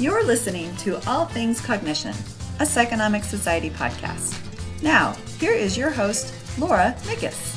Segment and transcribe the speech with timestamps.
[0.00, 2.14] You're listening to All Things Cognition,
[2.58, 4.34] a Psychonomic Society podcast.
[4.82, 7.54] Now, here is your host, Laura Mickes.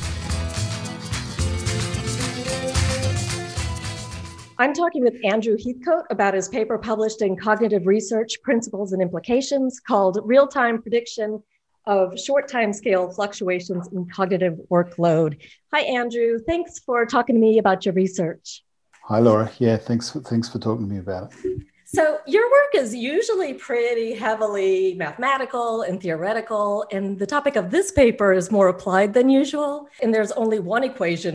[4.58, 9.80] I'm talking with Andrew Heathcote about his paper published in Cognitive Research Principles and Implications
[9.80, 11.42] called Real Time Prediction
[11.86, 15.40] of Short Time Scale Fluctuations in Cognitive Workload.
[15.72, 16.38] Hi, Andrew.
[16.46, 18.62] Thanks for talking to me about your research.
[19.04, 19.50] Hi, Laura.
[19.58, 21.64] Yeah, thanks for, thanks for talking to me about it.
[21.94, 27.92] So, your work is usually pretty heavily mathematical and theoretical, and the topic of this
[27.92, 29.88] paper is more applied than usual.
[30.02, 31.34] And there's only one equation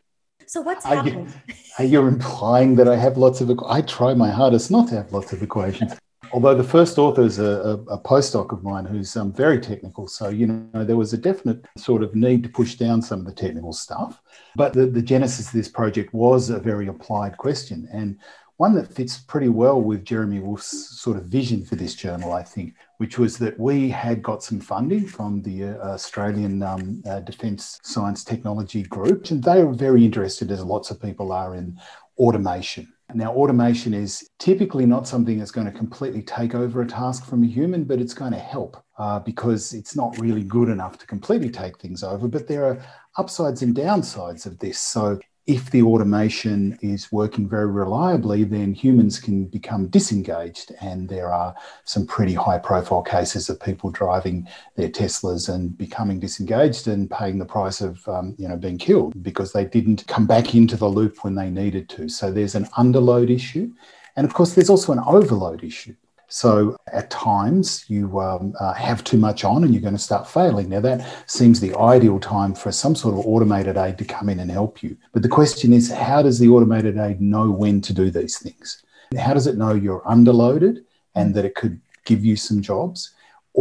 [0.50, 1.32] so what's are happening?
[1.48, 3.52] You, are you implying that I have lots of?
[3.68, 5.94] I try my hardest not to have lots of equations.
[6.34, 10.08] Although the first author is a, a, a postdoc of mine who's um, very technical,
[10.08, 13.26] so you know there was a definite sort of need to push down some of
[13.28, 14.24] the technical stuff.
[14.56, 18.18] But the, the genesis of this project was a very applied question, and
[18.60, 22.44] one that fits pretty well with Jeremy Wolfe's sort of vision for this journal, I
[22.44, 27.22] think, which was that we had got some funding from the uh, Australian um, uh,
[27.22, 31.80] Defence Science Technology Group, and they were very interested, as lots of people are, in
[32.18, 32.92] automation.
[33.14, 37.44] Now, automation is typically not something that's going to completely take over a task from
[37.44, 41.08] a human, but it's going to help uh, because it's not really good enough to
[41.08, 42.28] completely take things over.
[42.28, 42.86] But there are
[43.18, 44.80] upsides and downsides of this.
[44.80, 45.18] So,
[45.50, 50.72] if the automation is working very reliably, then humans can become disengaged.
[50.80, 51.56] And there are
[51.86, 57.40] some pretty high profile cases of people driving their Teslas and becoming disengaged and paying
[57.40, 60.88] the price of um, you know, being killed because they didn't come back into the
[60.88, 62.08] loop when they needed to.
[62.10, 63.74] So there's an underload issue.
[64.16, 65.96] And of course, there's also an overload issue.
[66.30, 70.30] So at times you um, uh, have too much on and you're going to start
[70.30, 70.70] failing.
[70.70, 74.40] Now, that seems the ideal time for some sort of automated aid to come in
[74.40, 74.96] and help you.
[75.12, 78.84] But the question is, how does the automated aid know when to do these things?
[79.18, 80.84] How does it know you're underloaded
[81.16, 83.12] and that it could give you some jobs?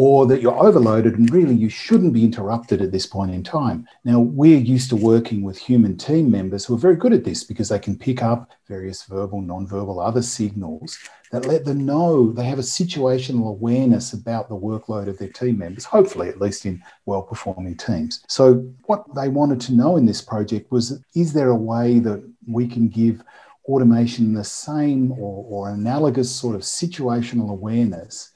[0.01, 3.84] Or that you're overloaded and really you shouldn't be interrupted at this point in time.
[4.05, 7.43] Now, we're used to working with human team members who are very good at this
[7.43, 10.97] because they can pick up various verbal, non-verbal, other signals
[11.33, 15.59] that let them know they have a situational awareness about the workload of their team
[15.59, 18.22] members, hopefully, at least in well performing teams.
[18.28, 22.22] So, what they wanted to know in this project was is there a way that
[22.47, 23.25] we can give
[23.65, 28.31] automation the same or, or analogous sort of situational awareness?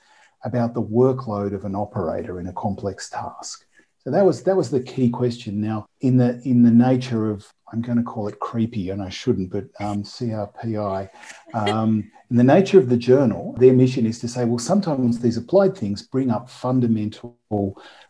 [0.44, 3.64] About the workload of an operator in a complex task.
[3.98, 5.60] So that was that was the key question.
[5.60, 9.08] Now, in the in the nature of I'm going to call it creepy, and I
[9.08, 11.08] shouldn't, but um, CRPI.
[11.54, 15.38] Um, in the nature of the journal, their mission is to say, well, sometimes these
[15.38, 17.38] applied things bring up fundamental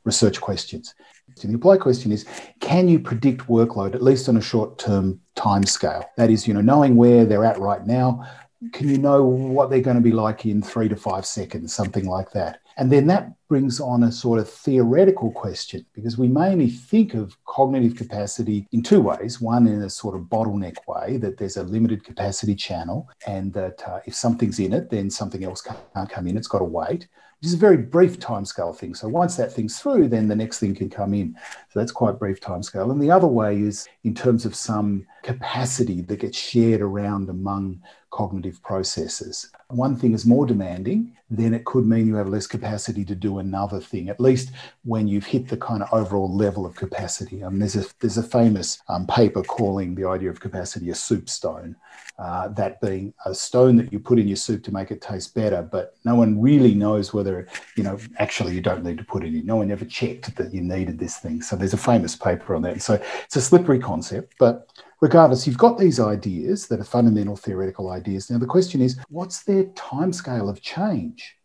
[0.05, 0.95] research questions.
[1.37, 2.27] So the applied question is,
[2.61, 6.05] can you predict workload at least on a short-term time scale?
[6.17, 8.29] That is, you know, knowing where they're at right now,
[8.73, 12.07] can you know what they're going to be like in three to five seconds, something
[12.07, 12.61] like that?
[12.77, 17.37] And then that brings on a sort of theoretical question because we mainly think of
[17.45, 19.41] cognitive capacity in two ways.
[19.41, 23.87] One, in a sort of bottleneck way, that there's a limited capacity channel, and that
[23.87, 27.09] uh, if something's in it, then something else can't come in, it's got to wait
[27.43, 28.95] which is a very brief timescale thing.
[28.95, 31.37] So once that thing's through, then the next thing can come in.
[31.71, 32.93] So that's quite brief timescale.
[32.93, 37.83] And the other way is in terms of some capacity that gets shared around among
[38.13, 39.51] cognitive processes.
[39.69, 43.39] One thing is more demanding, then it could mean you have less capacity to do
[43.39, 44.51] another thing, at least
[44.85, 47.43] when you've hit the kind of overall level of capacity.
[47.43, 51.31] Um, there's, a, there's a famous um, paper calling the idea of capacity a soup
[51.31, 51.75] stone,
[52.19, 55.35] uh, that being a stone that you put in your soup to make it taste
[55.35, 59.25] better, but no one really knows whether, you know, actually you don't need to put
[59.25, 59.47] it in.
[59.47, 61.41] No one ever checked that you needed this thing.
[61.41, 62.83] So there's a famous paper on that.
[62.83, 64.69] So it's a slippery concept, but
[65.03, 68.31] regardless, you've got these ideas that are fundamental theoretical ideas.
[68.31, 71.37] Now, the question is, what's their timescale of change?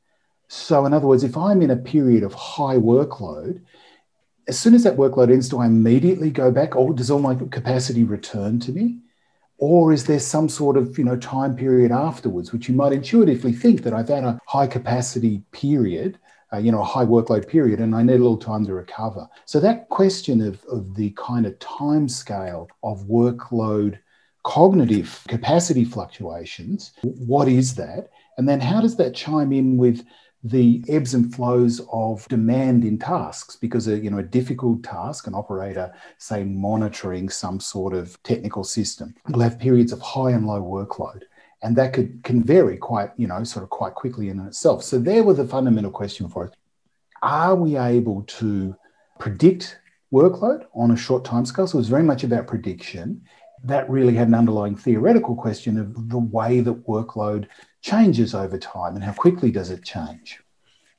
[0.47, 3.61] So, in other words, if I'm in a period of high workload,
[4.47, 7.35] as soon as that workload ends, do I immediately go back, or does all my
[7.35, 8.99] capacity return to me?
[9.57, 13.51] Or is there some sort of you know time period afterwards, which you might intuitively
[13.51, 16.19] think that I've had a high capacity period
[16.53, 19.27] uh, you know, a high workload period and I need a little time to recover.
[19.45, 23.99] So that question of, of the kind of time scale of workload
[24.43, 28.09] cognitive capacity fluctuations, what is that?
[28.37, 30.05] And then how does that chime in with
[30.43, 35.25] the ebbs and flows of demand in tasks because a you know a difficult task
[35.25, 40.45] an operator say monitoring some sort of technical system will have periods of high and
[40.45, 41.23] low workload
[41.63, 44.83] and that could can vary quite you know sort of quite quickly in itself.
[44.83, 46.53] So there was the fundamental question for us.
[47.21, 48.75] Are we able to
[49.19, 49.79] predict
[50.13, 51.67] workload on a short time scale?
[51.67, 53.21] So it's very much about prediction.
[53.63, 57.47] That really had an underlying theoretical question of the way that workload
[57.81, 60.39] changes over time and how quickly does it change.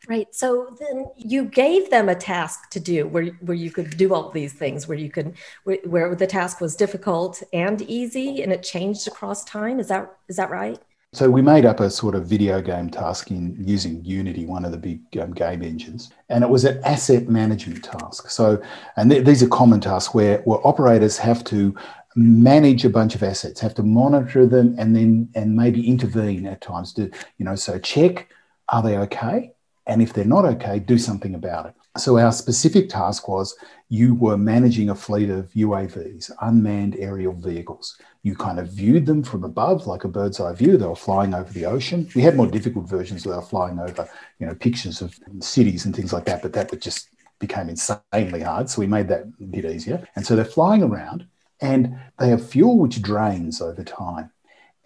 [0.08, 0.34] Right.
[0.34, 4.30] So then you gave them a task to do where, where you could do all
[4.30, 5.34] these things, where you could,
[5.64, 9.78] where, where the task was difficult and easy and it changed across time.
[9.78, 10.80] Is that, is that right?
[11.12, 14.72] So we made up a sort of video game task in using Unity, one of
[14.72, 18.30] the big um, game engines, and it was an asset management task.
[18.30, 18.62] So,
[18.96, 21.74] and th- these are common tasks where, where operators have to
[22.14, 26.60] manage a bunch of assets, have to monitor them, and then and maybe intervene at
[26.60, 26.92] times.
[26.94, 28.28] To you know, so check
[28.68, 29.52] are they okay,
[29.88, 31.74] and if they're not okay, do something about it.
[31.96, 33.56] So our specific task was
[33.88, 37.96] you were managing a fleet of UAVs, unmanned aerial vehicles.
[38.22, 40.76] You kind of viewed them from above, like a bird's eye view.
[40.76, 42.08] They were flying over the ocean.
[42.14, 44.08] We had more difficult versions where they were flying over,
[44.38, 47.08] you know, pictures of cities and things like that, but that would just
[47.38, 48.68] became insanely hard.
[48.68, 50.06] So we made that a bit easier.
[50.14, 51.26] And so they're flying around
[51.60, 54.30] and they have fuel which drains over time.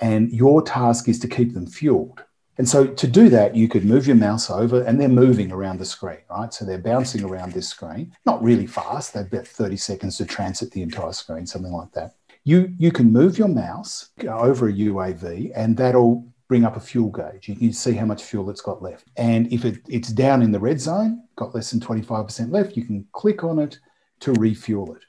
[0.01, 2.23] And your task is to keep them fueled.
[2.59, 5.79] And so to do that, you could move your mouse over and they're moving around
[5.79, 6.53] the screen, right?
[6.53, 9.15] So they're bouncing around this screen, not really fast.
[9.15, 12.15] They've got 30 seconds to transit the entire screen, something like that.
[12.45, 17.09] You, you can move your mouse over a UAV and that'll bring up a fuel
[17.09, 17.49] gauge.
[17.49, 19.09] You can see how much fuel it's got left.
[19.17, 22.85] And if it, it's down in the red zone, got less than 25% left, you
[22.85, 23.79] can click on it
[24.21, 25.03] to refuel it.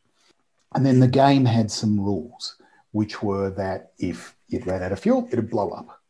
[0.74, 2.56] And then the game had some rules,
[2.92, 6.02] which were that if it ran out of fuel, it'd blow up.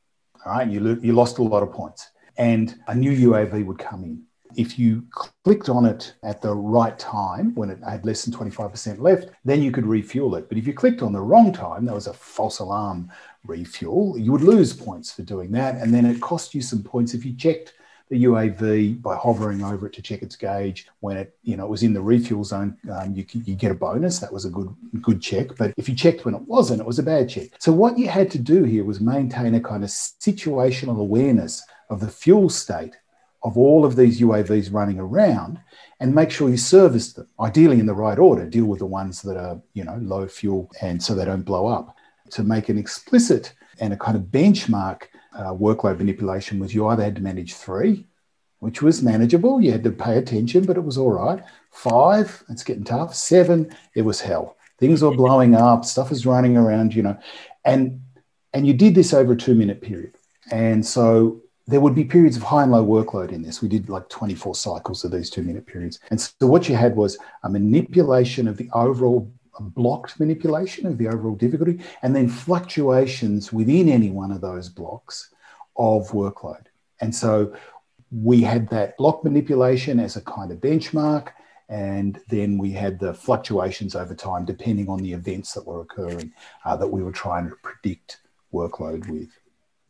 [0.45, 2.09] All right, you, lo- you lost a lot of points.
[2.37, 4.23] And a new UAV would come in.
[4.55, 5.03] If you
[5.43, 9.63] clicked on it at the right time, when it had less than 25% left, then
[9.63, 10.47] you could refuel it.
[10.47, 13.11] But if you clicked on the wrong time, that was a false alarm
[13.45, 15.75] refuel, you would lose points for doing that.
[15.75, 17.73] And then it cost you some points if you checked
[18.13, 20.87] the UAV by hovering over it to check its gauge.
[20.99, 23.75] When it, you know, it was in the refuel zone, um, you, you get a
[23.75, 24.19] bonus.
[24.19, 25.55] That was a good good check.
[25.57, 27.47] But if you checked when it wasn't, it was a bad check.
[27.57, 31.99] So what you had to do here was maintain a kind of situational awareness of
[32.01, 32.95] the fuel state
[33.41, 35.59] of all of these UAVs running around
[35.99, 38.45] and make sure you service them, ideally in the right order.
[38.45, 41.65] Deal with the ones that are, you know, low fuel and so they don't blow
[41.67, 41.97] up.
[42.31, 45.03] To make an explicit and a kind of benchmark
[45.35, 48.05] uh, workload manipulation was you either had to manage three,
[48.59, 51.43] which was manageable, you had to pay attention, but it was all right.
[51.71, 53.13] Five, it's getting tough.
[53.13, 54.57] Seven, it was hell.
[54.79, 57.17] Things were blowing up, stuff was running around, you know,
[57.65, 58.01] and
[58.53, 60.15] and you did this over a two minute period.
[60.51, 63.61] And so there would be periods of high and low workload in this.
[63.61, 65.99] We did like 24 cycles of these two minute periods.
[66.09, 71.07] And so what you had was a manipulation of the overall blocked manipulation of the
[71.07, 75.33] overall difficulty, and then fluctuations within any one of those blocks
[75.77, 76.65] of workload.
[77.01, 77.55] And so
[78.11, 81.29] we had that block manipulation as a kind of benchmark,
[81.69, 86.31] and then we had the fluctuations over time depending on the events that were occurring
[86.65, 88.19] uh, that we were trying to predict
[88.53, 89.29] workload with.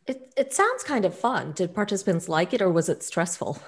[0.06, 1.52] It, it sounds kind of fun.
[1.52, 3.58] Did participants like it or was it stressful?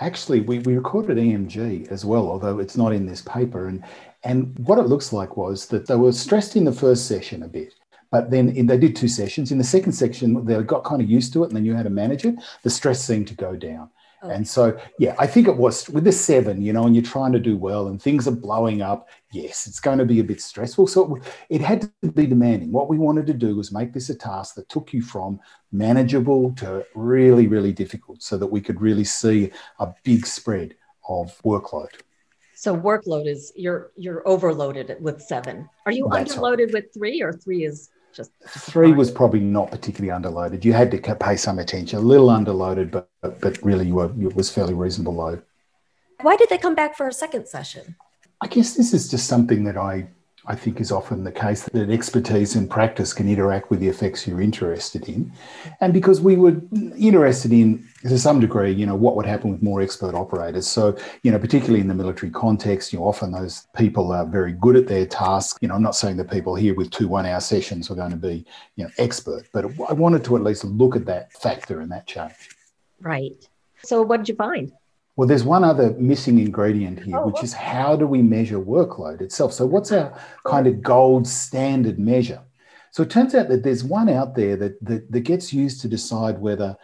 [0.00, 3.66] Actually, we, we recorded EMG as well, although it's not in this paper.
[3.66, 3.82] And,
[4.28, 7.48] and what it looks like was that they were stressed in the first session a
[7.48, 7.74] bit.
[8.10, 9.50] But then in, they did two sessions.
[9.50, 11.82] In the second section, they got kind of used to it and they knew how
[11.82, 12.34] to manage it.
[12.62, 13.88] The stress seemed to go down.
[14.22, 14.28] Oh.
[14.28, 17.32] And so, yeah, I think it was with the seven, you know, and you're trying
[17.32, 19.08] to do well and things are blowing up.
[19.32, 20.88] Yes, it's going to be a bit stressful.
[20.88, 22.70] So it, it had to be demanding.
[22.70, 25.40] What we wanted to do was make this a task that took you from
[25.72, 30.74] manageable to really, really difficult so that we could really see a big spread
[31.08, 31.92] of workload.
[32.58, 35.68] So workload is you're you're overloaded with seven.
[35.86, 36.74] Are you That's underloaded right.
[36.74, 40.64] with three or three is just, just three was probably not particularly underloaded.
[40.64, 43.08] You had to pay some attention, a little underloaded, but
[43.40, 45.40] but really you were it was fairly reasonable load.
[46.22, 47.94] Why did they come back for a second session?
[48.40, 50.08] I guess this is just something that I
[50.48, 54.26] I think is often the case that expertise and practice can interact with the effects
[54.26, 55.30] you're interested in.
[55.82, 56.56] And because we were
[56.96, 60.66] interested in, to some degree, you know, what would happen with more expert operators.
[60.66, 64.52] So, you know, particularly in the military context, you know, often those people are very
[64.52, 65.58] good at their tasks.
[65.60, 68.12] You know, I'm not saying that people here with two one hour sessions are going
[68.12, 71.80] to be, you know, expert, but I wanted to at least look at that factor
[71.82, 72.56] and that change.
[73.00, 73.46] Right.
[73.82, 74.72] So what did you find?
[75.18, 79.20] Well, there's one other missing ingredient here, oh, which is how do we measure workload
[79.20, 79.52] itself?
[79.52, 82.40] So, what's our kind of gold standard measure?
[82.92, 85.88] So, it turns out that there's one out there that, that, that gets used to
[85.88, 86.76] decide whether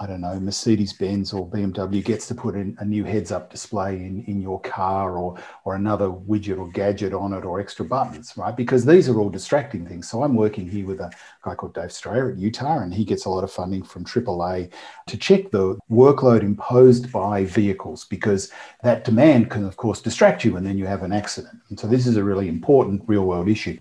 [0.00, 3.50] I don't know, Mercedes Benz or BMW gets to put in a new heads up
[3.50, 7.84] display in, in your car or, or another widget or gadget on it or extra
[7.84, 8.56] buttons, right?
[8.56, 10.08] Because these are all distracting things.
[10.08, 11.12] So I'm working here with a
[11.42, 14.72] guy called Dave Strayer at Utah, and he gets a lot of funding from AAA
[15.06, 18.50] to check the workload imposed by vehicles because
[18.82, 21.60] that demand can, of course, distract you and then you have an accident.
[21.68, 23.78] And so this is a really important real world issue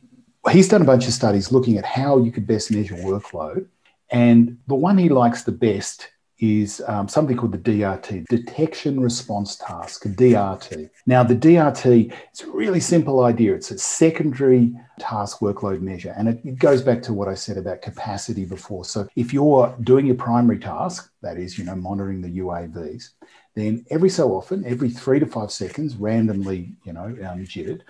[0.51, 3.67] he's done a bunch of studies looking at how you could best measure workload.
[4.11, 6.09] And the one he likes the best
[6.39, 10.89] is um, something called the DRT, Detection Response Task, DRT.
[11.05, 13.53] Now, the DRT is a really simple idea.
[13.53, 17.57] It's a secondary task workload measure, and it, it, goes back to what I said
[17.57, 18.83] about capacity before.
[18.83, 23.11] So, if you're doing your primary task, that is, you know, monitoring the UAVs,
[23.55, 27.85] then every so often, every three to five seconds, randomly, you know, um, jittered,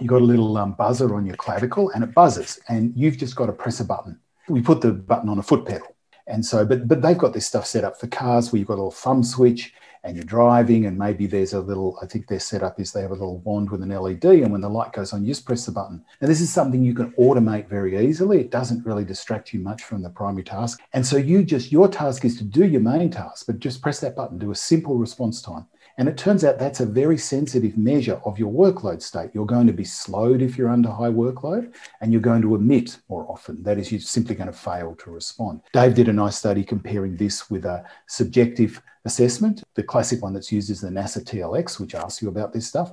[0.00, 3.36] you got a little um, buzzer on your clavicle, and it buzzes, and you've just
[3.36, 4.18] got to press a button.
[4.48, 5.92] We put the button on a foot pedal
[6.26, 8.74] and so, but but they've got this stuff set up for cars where you've got
[8.74, 11.98] a little thumb switch and you're driving, and maybe there's a little.
[12.02, 14.60] I think their setup is they have a little wand with an LED, and when
[14.60, 16.04] the light goes on, you just press the button.
[16.20, 18.40] Now, this is something you can automate very easily.
[18.40, 21.88] It doesn't really distract you much from the primary task, and so you just your
[21.88, 24.96] task is to do your main task, but just press that button, do a simple
[24.96, 25.66] response time.
[25.98, 29.30] And it turns out that's a very sensitive measure of your workload state.
[29.34, 32.98] You're going to be slowed if you're under high workload, and you're going to emit
[33.08, 33.62] more often.
[33.62, 35.60] That is, you're simply going to fail to respond.
[35.72, 39.62] Dave did a nice study comparing this with a subjective assessment.
[39.74, 42.92] The classic one that's used is the NASA TLX, which asks you about this stuff,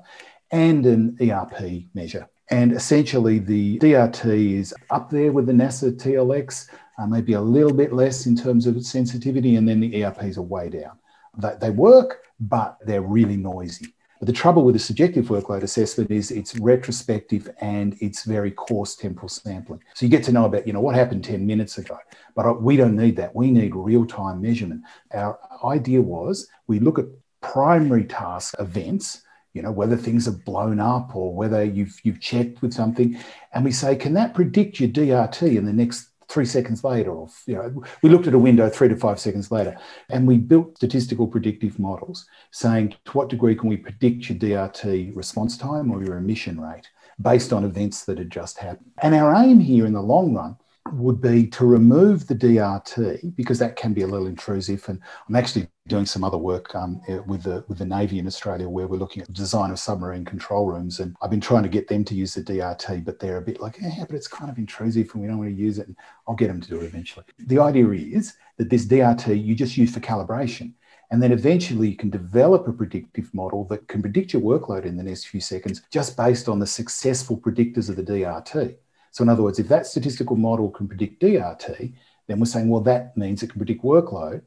[0.52, 2.28] and an ERP measure.
[2.52, 7.74] And essentially, the DRT is up there with the NASA TLX, uh, maybe a little
[7.74, 10.98] bit less in terms of its sensitivity, and then the ERPs are way down.
[11.38, 13.94] They, they work, but they're really noisy.
[14.20, 18.96] But the trouble with the subjective workload assessment is it's retrospective and it's very coarse
[18.96, 19.82] temporal sampling.
[19.94, 21.98] So you get to know about, you know, what happened 10 minutes ago.
[22.36, 23.34] But we don't need that.
[23.34, 24.82] We need real-time measurement.
[25.14, 27.06] Our idea was we look at
[27.42, 29.22] primary task events,
[29.54, 33.18] you know, whether things have blown up or whether you've you've checked with something,
[33.54, 37.28] and we say, can that predict your DRT in the next three seconds later, or
[37.48, 39.76] you know, we looked at a window three to five seconds later,
[40.10, 45.16] and we built statistical predictive models saying to what degree can we predict your DRT
[45.16, 46.88] response time or your omission rate
[47.22, 48.92] based on events that had just happened.
[49.02, 50.56] And our aim here in the long run
[50.94, 54.88] would be to remove the DRT because that can be a little intrusive.
[54.88, 58.28] And I'm actually doing some other work um, eh, with the with the Navy in
[58.28, 61.00] Australia where we're looking at the design of submarine control rooms.
[61.00, 63.62] And I've been trying to get them to use the DRT, but they're a bit
[63.62, 65.88] like, yeah, but it's kind of intrusive and we don't want to use it.
[65.88, 65.96] And
[66.28, 67.26] I'll get them to do it eventually.
[67.40, 70.74] The idea is that this DRT you just use for calibration.
[71.12, 74.96] And then eventually you can develop a predictive model that can predict your workload in
[74.96, 78.76] the next few seconds just based on the successful predictors of the DRT.
[79.12, 81.94] So, in other words, if that statistical model can predict DRT,
[82.28, 84.42] then we're saying, well, that means it can predict workload.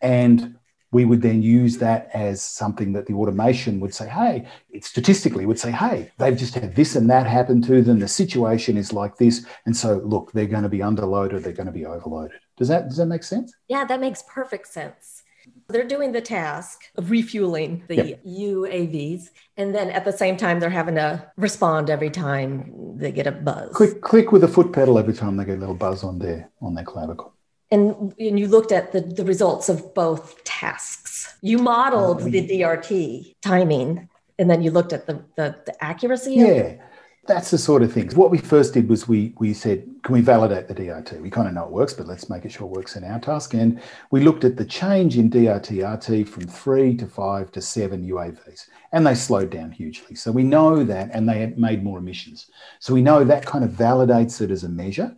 [0.00, 0.56] And
[0.92, 5.46] we would then use that as something that the automation would say, hey, it statistically
[5.46, 7.98] would say, hey, they've just had this and that happen to them.
[7.98, 9.46] The situation is like this.
[9.64, 12.40] And so, look, they're going to be underloaded, they're going to be overloaded.
[12.58, 13.54] Does that, does that make sense?
[13.68, 15.22] Yeah, that makes perfect sense.
[15.68, 18.24] They're doing the task of refueling the yep.
[18.24, 23.26] UAVs, and then at the same time, they're having to respond every time they get
[23.26, 23.74] a buzz.
[23.74, 26.50] Click, click with the foot pedal every time they get a little buzz on their
[26.60, 27.32] on their clavicle.
[27.70, 31.34] And, and you looked at the, the results of both tasks.
[31.40, 35.82] You modeled oh, we, the DRT timing, and then you looked at the, the, the
[35.82, 36.34] accuracy.
[36.34, 36.74] Yeah.
[37.24, 38.16] That's the sort of things.
[38.16, 41.20] What we first did was we we said, can we validate the DRT?
[41.20, 43.20] We kind of know it works, but let's make it sure it works in our
[43.20, 43.54] task.
[43.54, 48.04] And we looked at the change in DRT RT from three to five to seven
[48.04, 50.16] UAVs, and they slowed down hugely.
[50.16, 52.50] So we know that, and they made more omissions.
[52.80, 55.16] So we know that kind of validates it as a measure.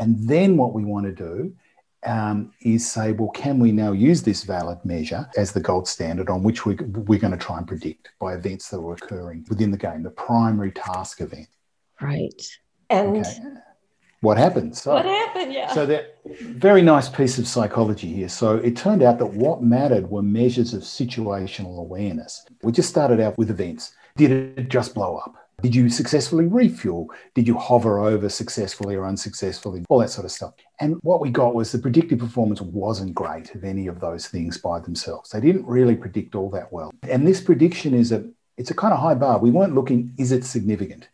[0.00, 1.54] And then what we want to do
[2.06, 6.30] um, is say, well, can we now use this valid measure as the gold standard
[6.30, 9.70] on which we, we're going to try and predict by events that are occurring within
[9.70, 11.48] the game, the primary task event?
[12.00, 12.42] Right.
[12.88, 13.38] And okay.
[14.20, 14.76] what happened?
[14.76, 15.52] So, what happened?
[15.52, 15.72] Yeah.
[15.72, 18.28] So that very nice piece of psychology here.
[18.28, 22.46] So it turned out that what mattered were measures of situational awareness.
[22.62, 23.92] We just started out with events.
[24.16, 25.45] Did it just blow up?
[25.62, 27.10] Did you successfully refuel?
[27.34, 29.84] Did you hover over successfully or unsuccessfully?
[29.88, 30.52] All that sort of stuff.
[30.80, 34.58] And what we got was the predictive performance wasn't great of any of those things
[34.58, 35.30] by themselves.
[35.30, 36.92] They didn't really predict all that well.
[37.08, 39.38] And this prediction is a it's a kind of high bar.
[39.38, 41.08] We weren't looking, is it significant?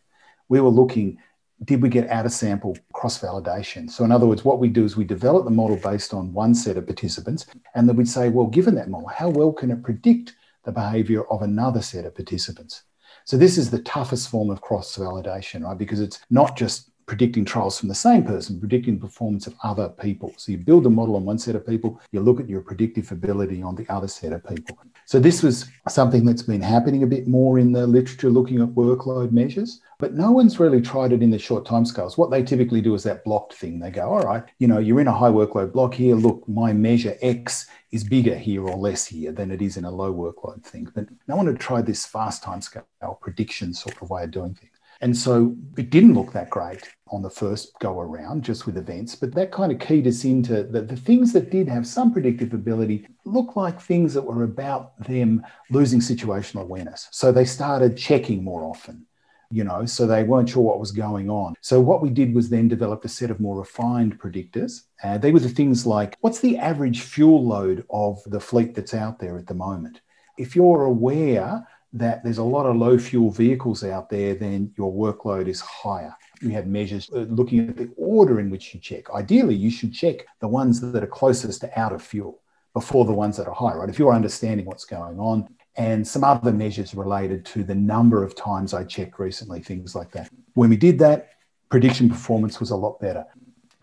[0.49, 1.17] We were looking,
[1.63, 3.89] did we get out of sample cross validation?
[3.89, 6.55] So, in other words, what we do is we develop the model based on one
[6.55, 7.45] set of participants,
[7.75, 11.25] and then we'd say, well, given that model, how well can it predict the behavior
[11.29, 12.83] of another set of participants?
[13.25, 15.77] So this is the toughest form of cross validation, right?
[15.77, 20.33] Because it's not just predicting trials from the same person, predicting performance of other people.
[20.37, 23.11] So you build a model on one set of people, you look at your predictive
[23.11, 24.77] ability on the other set of people.
[25.05, 28.69] So this was something that's been happening a bit more in the literature looking at
[28.69, 32.17] workload measures, but no one's really tried it in the short timescales.
[32.17, 33.79] What they typically do is that blocked thing.
[33.79, 36.15] They go, all right, you know, you're in a high workload block here.
[36.15, 39.91] Look, my measure X is bigger here or less here than it is in a
[39.91, 40.89] low workload thing.
[40.95, 42.85] But no one had tried this fast timescale
[43.21, 44.72] prediction sort of way of doing things.
[45.01, 49.15] And so it didn't look that great on the first go around just with events,
[49.15, 52.53] but that kind of keyed us into that the things that did have some predictive
[52.53, 57.07] ability looked like things that were about them losing situational awareness.
[57.11, 59.05] So they started checking more often
[59.53, 61.53] you know, so they weren't sure what was going on.
[61.61, 64.81] So what we did was then develop a set of more refined predictors.
[65.03, 68.95] And they were the things like what's the average fuel load of the fleet that's
[68.95, 70.01] out there at the moment?
[70.39, 74.91] If you're aware that there's a lot of low fuel vehicles out there, then your
[74.91, 76.15] workload is higher.
[76.41, 79.09] We have measures uh, looking at the order in which you check.
[79.11, 82.41] Ideally, you should check the ones that are closest to out of fuel
[82.73, 83.89] before the ones that are high, right?
[83.89, 88.35] If you're understanding what's going on, and some other measures related to the number of
[88.35, 90.29] times I checked recently, things like that.
[90.53, 91.29] When we did that,
[91.69, 93.25] prediction performance was a lot better.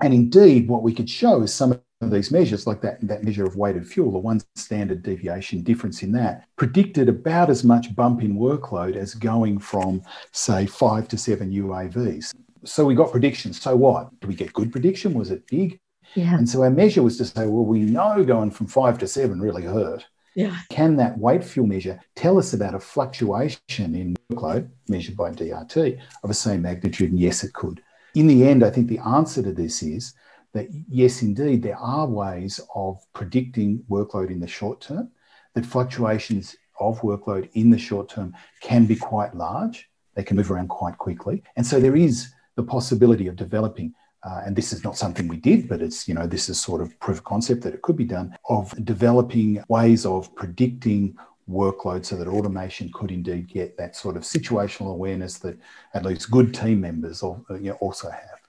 [0.01, 3.57] And indeed, what we could show is some these measures, like that, that measure of
[3.57, 8.39] weighted fuel, the one standard deviation difference in that, predicted about as much bump in
[8.39, 10.03] workload as going from,
[10.33, 12.33] say, five to seven UAVs.
[12.65, 13.61] So we got predictions.
[13.61, 14.19] So what?
[14.21, 15.13] Did we get good prediction?
[15.13, 15.79] Was it big?
[16.15, 16.37] Yeah.
[16.37, 19.41] And so our measure was to say, well, we know going from five to seven
[19.41, 20.07] really hurt.
[20.35, 20.57] Yeah.
[20.71, 25.99] Can that weight fuel measure tell us about a fluctuation in workload measured by DRT
[26.23, 27.11] of the same magnitude?
[27.11, 27.83] And yes, it could.
[28.15, 30.15] In the end, I think the answer to this is
[30.53, 35.11] that yes, indeed, there are ways of predicting workload in the short term,
[35.55, 39.89] that fluctuations of workload in the short term can be quite large.
[40.15, 41.43] They can move around quite quickly.
[41.57, 45.39] And so there is the possibility of developing uh, and this is not something we
[45.39, 47.97] did, but it's, you know, this is sort of proof of concept that it could
[47.97, 51.17] be done of developing ways of predicting
[51.49, 55.59] workload so that automation could indeed get that sort of situational awareness that
[55.95, 58.40] at least good team members also have.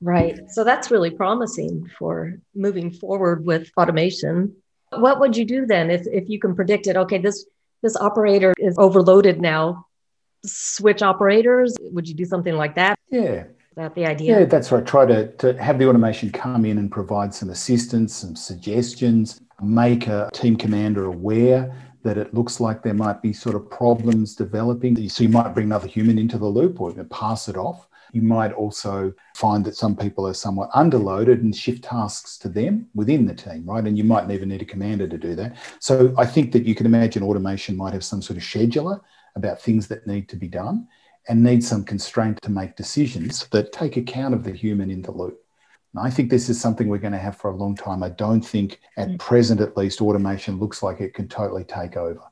[0.00, 0.38] Right.
[0.50, 4.54] So that's really promising for moving forward with automation.
[4.90, 6.96] What would you do then if, if you can predict it?
[6.96, 7.46] Okay, this
[7.82, 9.86] this operator is overloaded now.
[10.44, 11.76] Switch operators.
[11.80, 12.98] Would you do something like that?
[13.10, 13.44] Yeah
[13.78, 14.40] that the idea?
[14.40, 14.84] Yeah, that's right.
[14.84, 20.06] Try to, to have the automation come in and provide some assistance, some suggestions, make
[20.06, 25.08] a team commander aware that it looks like there might be sort of problems developing.
[25.08, 27.87] So you might bring another human into the loop or pass it off.
[28.12, 32.88] You might also find that some people are somewhat underloaded and shift tasks to them
[32.94, 33.84] within the team, right?
[33.84, 35.56] And you might even need a commander to do that.
[35.80, 39.00] So I think that you can imagine automation might have some sort of scheduler
[39.36, 40.88] about things that need to be done
[41.28, 45.10] and need some constraint to make decisions that take account of the human in the
[45.10, 45.38] loop.
[45.94, 48.02] And I think this is something we're going to have for a long time.
[48.02, 49.18] I don't think, at mm.
[49.18, 52.22] present at least, automation looks like it can totally take over.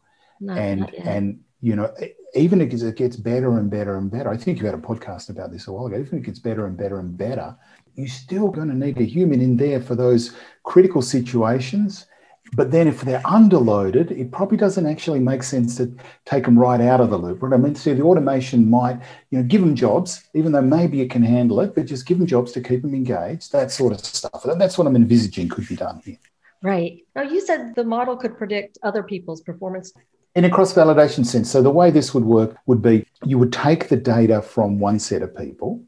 [0.41, 1.93] No, and and you know,
[2.35, 5.31] even as it gets better and better and better, I think you had a podcast
[5.31, 5.97] about this a while ago.
[5.97, 7.57] Even if it gets better and better and better,
[7.95, 10.35] you're still going to need a human in there for those
[10.65, 12.07] critical situations
[12.55, 15.93] but then if they're underloaded, it probably doesn't actually make sense to
[16.25, 17.43] take them right out of the loop.
[17.43, 17.53] Right?
[17.53, 21.11] I mean, so the automation might, you know, give them jobs, even though maybe it
[21.11, 24.05] can handle it, but just give them jobs to keep them engaged, that sort of
[24.05, 24.45] stuff.
[24.45, 26.19] That's what I'm envisaging could be done here.
[26.62, 27.05] Right.
[27.15, 29.93] Now, you said the model could predict other people's performance.
[30.37, 31.51] In a cross validation sense.
[31.51, 34.99] So, the way this would work would be you would take the data from one
[34.99, 35.83] set of people,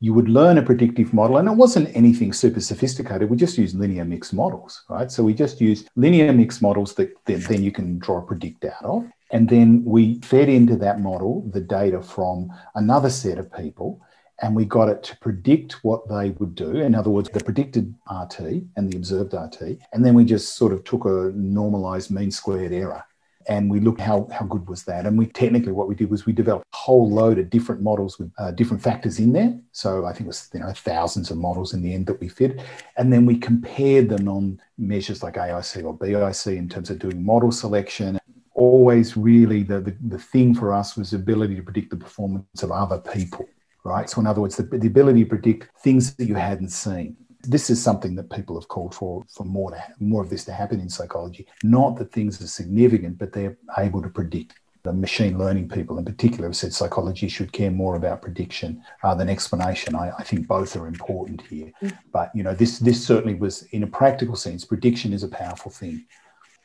[0.00, 3.28] you would learn a predictive model, and it wasn't anything super sophisticated.
[3.28, 5.12] We just used linear mixed models, right?
[5.12, 8.84] So we just used linear mixed models that then you can draw a predict out
[8.84, 9.04] of.
[9.32, 14.00] And then we fed into that model the data from another set of people,
[14.40, 16.70] and we got it to predict what they would do.
[16.70, 19.78] In other words, the predicted RT and the observed RT.
[19.92, 23.04] And then we just sort of took a normalized mean squared error
[23.48, 25.06] and we looked how how good was that.
[25.06, 28.18] And we technically what we did was we developed a whole load of different models
[28.18, 29.58] with uh, different factors in there.
[29.72, 32.28] So i think it was you know thousands of models in the end that we
[32.28, 32.60] fit.
[32.96, 37.24] And then we compared them on measures like aic or bic in terms of doing
[37.24, 38.18] model selection.
[38.54, 42.62] Always really the, the, the thing for us was the ability to predict the performance
[42.62, 43.46] of other people
[43.86, 44.08] right?
[44.08, 47.70] So in other words the, the ability to predict things that you hadn't seen this
[47.70, 50.80] is something that people have called for for more to more of this to happen
[50.80, 51.46] in psychology.
[51.62, 54.54] Not that things are significant, but they're able to predict.
[54.82, 59.14] The machine learning people, in particular, have said psychology should care more about prediction uh,
[59.14, 59.94] than explanation.
[59.94, 61.72] I, I, think both are important here.
[61.80, 61.98] Mm.
[62.12, 65.70] But you know, this this certainly was, in a practical sense, prediction is a powerful
[65.70, 66.04] thing.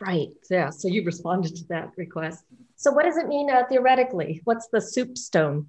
[0.02, 0.30] Right.
[0.50, 0.70] Yeah.
[0.70, 2.44] So you responded to that request.
[2.76, 4.42] So what does it mean uh, theoretically?
[4.44, 5.68] What's the soup stone?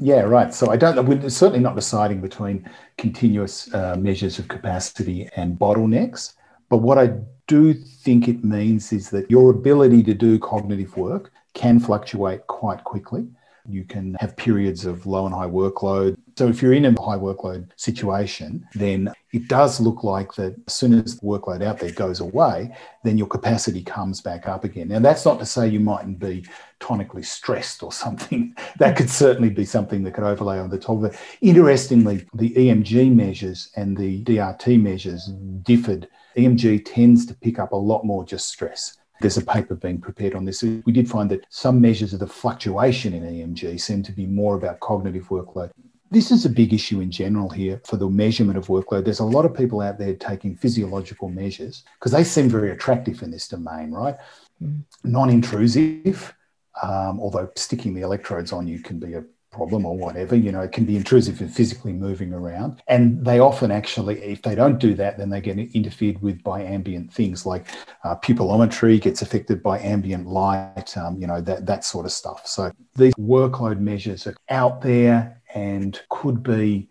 [0.00, 0.52] Yeah, right.
[0.52, 1.06] So I don't.
[1.06, 6.34] We're certainly not deciding between continuous uh, measures of capacity and bottlenecks.
[6.68, 7.12] But what I
[7.46, 12.84] do think it means is that your ability to do cognitive work can fluctuate quite
[12.84, 13.26] quickly.
[13.68, 17.16] You can have periods of low and high workload, So if you're in a high
[17.16, 21.90] workload situation, then it does look like that as soon as the workload out there
[21.90, 24.86] goes away, then your capacity comes back up again.
[24.86, 26.46] Now, that's not to say you mightn't be
[26.78, 28.54] tonically stressed or something.
[28.78, 31.18] that could certainly be something that could overlay on the top of it.
[31.40, 35.32] Interestingly, the EMG measures and the DRT measures
[35.64, 36.06] differed.
[36.36, 38.96] EMG tends to pick up a lot more just stress.
[39.20, 40.62] There's a paper being prepared on this.
[40.62, 44.54] We did find that some measures of the fluctuation in EMG seem to be more
[44.54, 45.72] about cognitive workload.
[46.10, 49.04] This is a big issue in general here for the measurement of workload.
[49.04, 53.22] There's a lot of people out there taking physiological measures because they seem very attractive
[53.22, 54.16] in this domain, right?
[54.62, 54.84] Mm.
[55.04, 56.34] Non intrusive,
[56.82, 60.60] um, although sticking the electrodes on you can be a problem or whatever, you know,
[60.60, 62.82] it can be intrusive and physically moving around.
[62.86, 66.62] And they often actually, if they don't do that, then they get interfered with by
[66.62, 67.66] ambient things like
[68.04, 72.46] uh, pupillometry gets affected by ambient light, um, you know, that, that sort of stuff.
[72.46, 76.88] So these workload measures are out there and could be,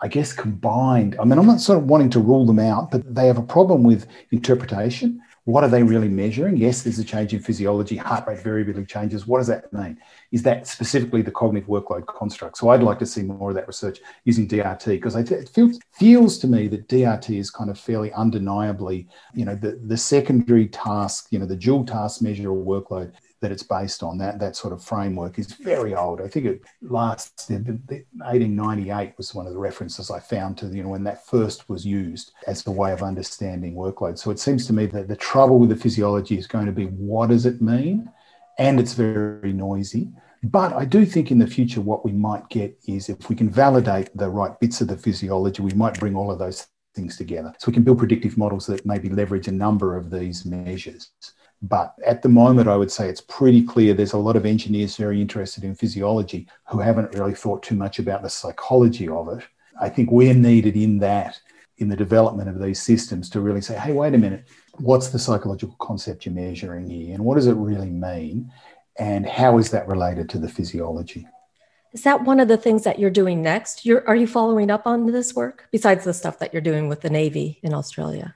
[0.00, 1.16] I guess, combined.
[1.20, 3.42] I mean, I'm not sort of wanting to rule them out, but they have a
[3.42, 5.20] problem with interpretation.
[5.44, 6.56] What are they really measuring?
[6.56, 9.26] Yes, there's a change in physiology, heart rate variability changes.
[9.26, 9.98] What does that mean?
[10.30, 12.58] Is that specifically the cognitive workload construct?
[12.58, 16.38] So I'd like to see more of that research using DRT because it feels, feels
[16.38, 21.26] to me that DRT is kind of fairly undeniably, you know, the, the secondary task,
[21.30, 24.16] you know, the dual task measure of workload that it's based on.
[24.16, 26.22] That that sort of framework is very old.
[26.22, 30.88] I think it last 1898 was one of the references I found to you know
[30.88, 34.18] when that first was used as a way of understanding workload.
[34.18, 36.86] So it seems to me that the trouble with the physiology is going to be
[36.86, 38.10] what does it mean,
[38.58, 40.10] and it's very noisy.
[40.44, 43.48] But I do think in the future, what we might get is if we can
[43.48, 47.54] validate the right bits of the physiology, we might bring all of those things together.
[47.58, 51.12] So we can build predictive models that maybe leverage a number of these measures.
[51.62, 54.96] But at the moment, I would say it's pretty clear there's a lot of engineers
[54.96, 59.44] very interested in physiology who haven't really thought too much about the psychology of it.
[59.80, 61.40] I think we're needed in that,
[61.78, 64.48] in the development of these systems, to really say, hey, wait a minute,
[64.78, 67.14] what's the psychological concept you're measuring here?
[67.14, 68.50] And what does it really mean?
[68.98, 71.28] And how is that related to the physiology?
[71.92, 73.86] Is that one of the things that you're doing next?
[73.86, 77.02] You're, are you following up on this work besides the stuff that you're doing with
[77.02, 78.34] the Navy in Australia?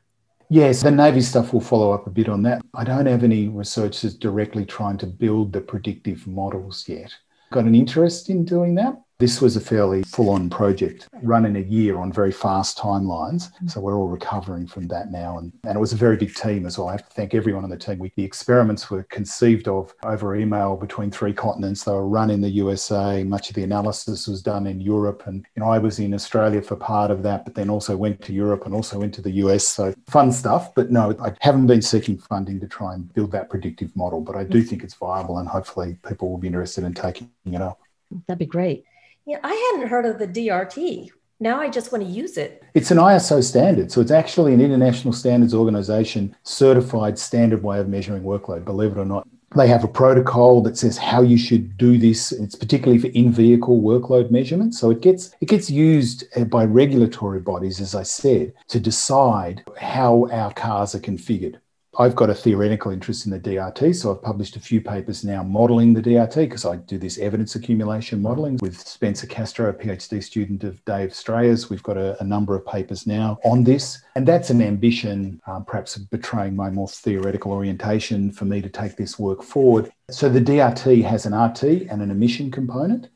[0.48, 2.62] Yes, the Navy stuff will follow up a bit on that.
[2.72, 7.12] I don't have any researchers directly trying to build the predictive models yet.
[7.50, 11.56] Got an interest in doing that, this was a fairly full on project run in
[11.56, 13.50] a year on very fast timelines.
[13.62, 13.70] Mm.
[13.70, 15.38] So we're all recovering from that now.
[15.38, 16.88] And, and it was a very big team as well.
[16.88, 17.98] I have to thank everyone on the team.
[17.98, 21.84] We, the experiments were conceived of over email between three continents.
[21.84, 23.24] They were run in the USA.
[23.24, 25.22] Much of the analysis was done in Europe.
[25.26, 28.20] And you know, I was in Australia for part of that, but then also went
[28.22, 29.66] to Europe and also into the US.
[29.66, 30.74] So fun stuff.
[30.74, 34.36] But no, I haven't been seeking funding to try and build that predictive model, but
[34.36, 34.68] I do mm.
[34.68, 37.80] think it's viable and hopefully people will be interested in taking it up.
[38.26, 38.84] That'd be great.
[39.26, 41.10] Yeah, I hadn't heard of the DRT.
[41.40, 42.62] Now I just want to use it.
[42.74, 43.90] It's an ISO standard.
[43.90, 48.98] So it's actually an international standards organization certified standard way of measuring workload, believe it
[48.98, 49.26] or not.
[49.56, 52.30] They have a protocol that says how you should do this.
[52.30, 54.74] It's particularly for in-vehicle workload measurement.
[54.74, 59.64] So it gets it gets used uh, by regulatory bodies, as I said, to decide
[59.76, 61.56] how our cars are configured.
[61.98, 65.42] I've got a theoretical interest in the DRT, so I've published a few papers now
[65.42, 70.22] modeling the DRT because I do this evidence accumulation modeling with Spencer Castro, a PhD
[70.22, 71.70] student of Dave Strayer's.
[71.70, 75.64] We've got a, a number of papers now on this, and that's an ambition, um,
[75.64, 79.90] perhaps betraying my more theoretical orientation for me to take this work forward.
[80.10, 83.08] So the DRT has an RT and an omission component.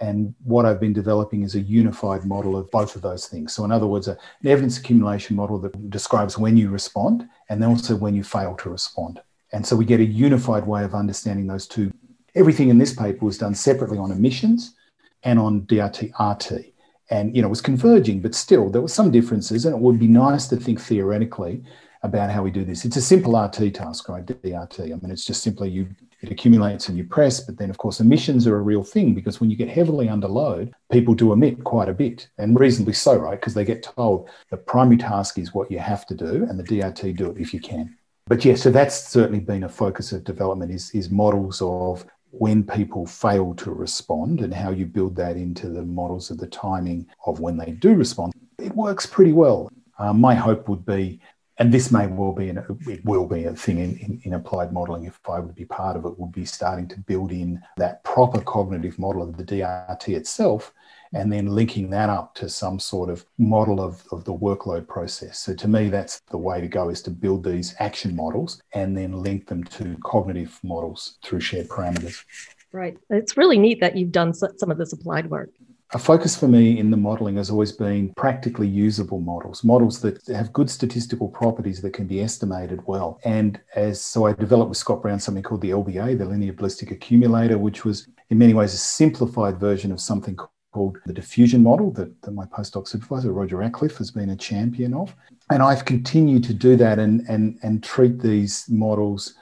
[0.00, 3.54] And what I've been developing is a unified model of both of those things.
[3.54, 7.68] So, in other words, an evidence accumulation model that describes when you respond and then
[7.68, 9.20] also when you fail to respond.
[9.52, 11.92] And so we get a unified way of understanding those two.
[12.34, 14.74] Everything in this paper was done separately on omissions
[15.22, 16.72] and on DRT RT.
[17.10, 19.64] And, you know, it was converging, but still there were some differences.
[19.64, 21.62] And it would be nice to think theoretically
[22.04, 22.84] about how we do this.
[22.84, 24.24] It's a simple RT task, right?
[24.24, 24.80] DRT.
[24.80, 25.88] I mean, it's just simply you
[26.20, 27.40] it accumulates and you press.
[27.40, 30.28] But then, of course, omissions are a real thing because when you get heavily under
[30.28, 33.40] load, people do emit quite a bit, and reasonably so, right?
[33.40, 36.64] Because they get told the primary task is what you have to do, and the
[36.64, 37.96] DRT do it if you can.
[38.26, 42.64] But yeah, so that's certainly been a focus of development is, is models of when
[42.64, 47.06] people fail to respond and how you build that into the models of the timing
[47.26, 48.32] of when they do respond.
[48.58, 49.70] It works pretty well.
[49.98, 51.20] Uh, my hope would be
[51.58, 54.72] and this may well be, an, it will be a thing in, in, in, applied
[54.72, 58.02] modeling if I would be part of it, would be starting to build in that
[58.02, 60.72] proper cognitive model of the DRT itself
[61.12, 65.38] and then linking that up to some sort of model of, of the workload process.
[65.38, 68.96] So to me, that's the way to go is to build these action models and
[68.96, 72.24] then link them to cognitive models through shared parameters.
[72.72, 72.98] Right.
[73.10, 75.50] It's really neat that you've done some of this applied work.
[75.94, 80.26] A focus for me in the modeling has always been practically usable models, models that
[80.26, 83.20] have good statistical properties that can be estimated well.
[83.24, 86.90] And as so I developed with Scott Brown something called the LBA, the Linear Ballistic
[86.90, 90.36] Accumulator, which was in many ways a simplified version of something
[90.72, 94.94] called the diffusion model that, that my postdoc supervisor, Roger Ratcliff, has been a champion
[94.94, 95.14] of.
[95.52, 99.34] And I've continued to do that and, and, and treat these models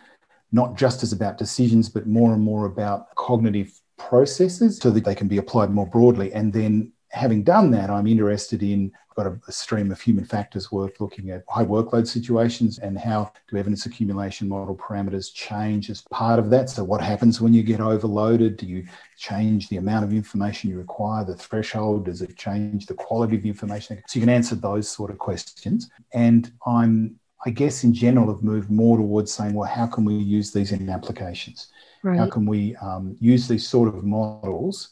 [0.53, 3.73] not just as about decisions, but more and more about cognitive
[4.09, 6.33] processes so that they can be applied more broadly.
[6.33, 10.73] And then having done that, I'm interested in, I've got a, stream of human factors
[10.73, 16.03] work looking at high workload situations and how do evidence accumulation model parameters change as
[16.11, 16.71] part of that.
[16.71, 18.57] So, what happens when you get overloaded?
[18.57, 18.87] Do you
[19.19, 22.07] change the amount of information you require, the threshold?
[22.07, 24.03] Does it change the quality of the information?
[24.07, 25.91] So, you can answer those sort of questions.
[26.15, 30.15] And I'm I guess in general have moved more towards saying, well, how can we
[30.15, 31.72] use these in applications?
[32.03, 32.19] Right.
[32.19, 34.91] How can we um, use these sort of models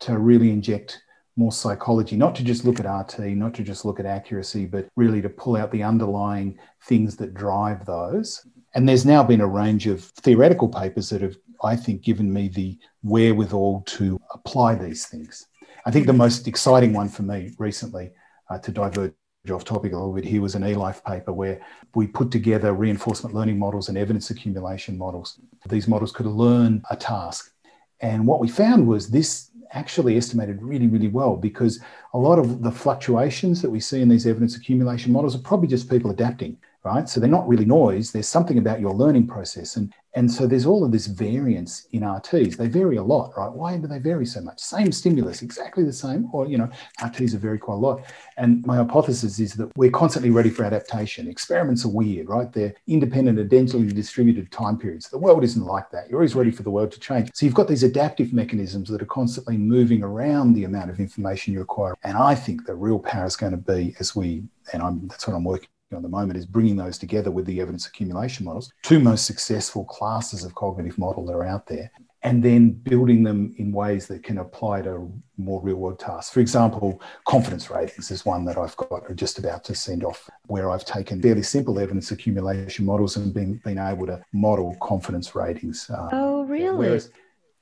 [0.00, 1.02] to really inject
[1.36, 4.88] more psychology, not to just look at RT, not to just look at accuracy, but
[4.96, 8.46] really to pull out the underlying things that drive those.
[8.74, 12.48] And there's now been a range of theoretical papers that have, I think, given me
[12.48, 15.46] the wherewithal to apply these things.
[15.86, 18.10] I think the most exciting one for me recently,
[18.50, 19.12] uh, to diverge
[19.48, 21.60] off topic a little bit here was an eLife paper where
[21.94, 25.40] we put together reinforcement learning models and evidence accumulation models.
[25.68, 27.52] These models could learn a task.
[28.00, 31.80] And what we found was this actually estimated really, really well because
[32.12, 35.68] a lot of the fluctuations that we see in these evidence accumulation models are probably
[35.68, 37.08] just people adapting right?
[37.08, 38.12] So they're not really noise.
[38.12, 39.76] There's something about your learning process.
[39.76, 42.56] And, and so there's all of this variance in RTs.
[42.56, 43.50] They vary a lot, right?
[43.50, 44.58] Why do they vary so much?
[44.58, 46.68] Same stimulus, exactly the same, or, you know,
[47.00, 48.02] RTs are vary quite a lot.
[48.36, 51.28] And my hypothesis is that we're constantly ready for adaptation.
[51.28, 52.52] Experiments are weird, right?
[52.52, 55.08] They're independent densely distributed time periods.
[55.08, 56.08] The world isn't like that.
[56.08, 57.30] You're always ready for the world to change.
[57.34, 61.52] So you've got these adaptive mechanisms that are constantly moving around the amount of information
[61.52, 61.94] you acquire.
[62.02, 64.42] And I think the real power is going to be as we,
[64.72, 67.60] and I'm, that's what I'm working at the moment is bringing those together with the
[67.60, 71.90] evidence accumulation models, two most successful classes of cognitive model that are out there,
[72.22, 76.32] and then building them in ways that can apply to more real world tasks.
[76.32, 80.70] For example, confidence ratings is one that I've got just about to send off, where
[80.70, 85.88] I've taken fairly simple evidence accumulation models and been, been able to model confidence ratings.
[85.90, 86.76] Uh, oh, really?
[86.76, 87.10] Whereas,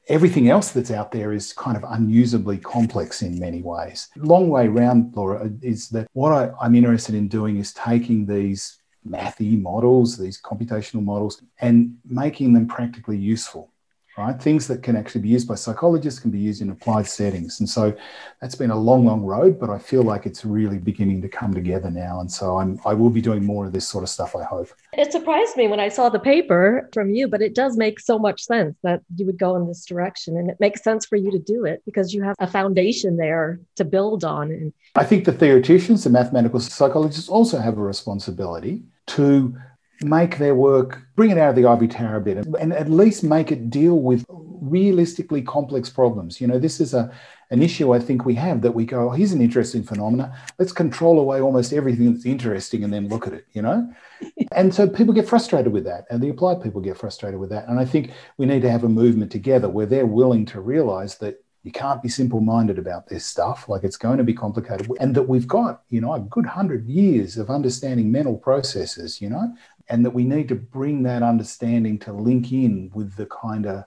[0.09, 4.09] everything else that's out there is kind of unusably complex in many ways.
[4.16, 8.79] Long way round, Laura, is that what I, am interested in doing is taking these
[9.07, 13.71] mathy models, these computational models, and making them practically useful
[14.18, 14.40] right?
[14.42, 17.61] Things that can actually be used by psychologists can be used in applied settings.
[17.61, 17.94] And so
[18.40, 21.54] that's been a long, long road, but I feel like it's really beginning to come
[21.54, 22.20] together now.
[22.20, 24.68] And so I'm, I will be doing more of this sort of stuff, I hope.
[24.92, 28.18] It surprised me when I saw the paper from you, but it does make so
[28.18, 30.37] much sense that you would go in this direction.
[30.37, 33.61] And it makes sense for you to do it because you have a foundation there
[33.76, 34.50] to build on.
[34.50, 39.57] And I think the theoreticians, the mathematical psychologists also have a responsibility to
[40.00, 43.24] make their work, bring it out of the ivory tower a bit, and at least
[43.24, 46.40] make it deal with realistically complex problems.
[46.40, 47.12] You know, this is a
[47.50, 50.37] an issue I think we have that we go, oh, here's an interesting phenomena.
[50.58, 53.90] Let's control away almost everything that's interesting and then look at it, you know?
[54.52, 57.66] and so people get frustrated with that, and the applied people get frustrated with that.
[57.68, 61.16] And I think we need to have a movement together where they're willing to realize
[61.18, 63.68] that you can't be simple minded about this stuff.
[63.68, 64.90] Like it's going to be complicated.
[65.00, 69.28] And that we've got, you know, a good hundred years of understanding mental processes, you
[69.28, 69.54] know,
[69.88, 73.85] and that we need to bring that understanding to link in with the kind of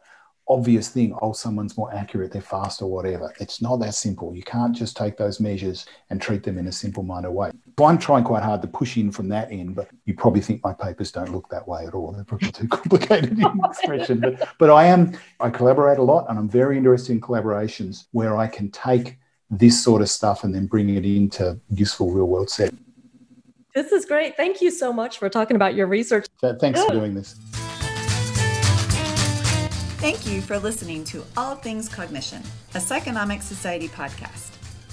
[0.48, 3.34] obvious thing oh someone's more accurate they're faster whatever.
[3.40, 4.36] It's not that simple.
[4.36, 7.52] You can't just take those measures and treat them in a simple minded way.
[7.80, 10.64] So i'm trying quite hard to push in from that end but you probably think
[10.64, 12.12] my papers don't look that way at all.
[12.12, 14.20] They're probably too complicated in expression.
[14.20, 18.36] But, but i am i collaborate a lot and i'm very interested in collaborations where
[18.36, 19.18] i can take
[19.50, 22.82] this sort of stuff and then bring it into useful real world settings
[23.74, 24.36] this is great.
[24.38, 26.28] Thank you so much for talking about your research.
[26.42, 27.36] Thanks for doing this.
[30.02, 32.42] Thank you for listening to All Things Cognition,
[32.74, 34.50] a Psychonomic Society podcast.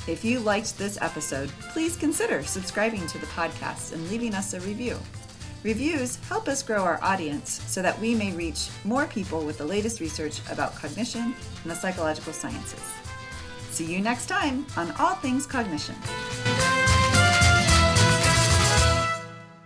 [0.06, 4.60] If you liked this episode, please consider subscribing to the podcast and leaving us a
[4.60, 4.98] review.
[5.64, 9.64] Reviews help us grow our audience so that we may reach more people with the
[9.64, 12.82] latest research about cognition and the psychological sciences.
[13.70, 15.94] See you next time on All Things Cognition.